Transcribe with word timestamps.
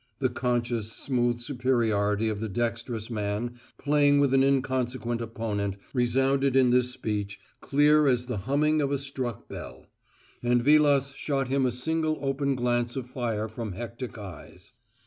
The 0.17 0.29
conscious, 0.29 0.91
smooth 0.91 1.39
superiority 1.39 2.27
of 2.27 2.39
the 2.39 2.49
dexterous 2.49 3.11
man 3.11 3.59
playing 3.77 4.19
with 4.19 4.33
an 4.33 4.41
inconsequent 4.43 5.21
opponent 5.21 5.77
resounded 5.93 6.55
in 6.55 6.71
this 6.71 6.89
speech, 6.89 7.39
clear 7.59 8.07
as 8.07 8.25
the 8.25 8.37
humming 8.49 8.81
of 8.81 8.91
a 8.91 8.97
struck 8.97 9.47
bell; 9.47 9.85
and 10.41 10.63
Vilas 10.63 11.11
shot 11.13 11.49
him 11.49 11.67
a 11.67 11.71
single 11.71 12.17
open 12.19 12.55
glance 12.55 12.95
of 12.95 13.05
fire 13.05 13.47
from 13.47 13.73
hectic 13.73 14.17
eyes. 14.17 14.73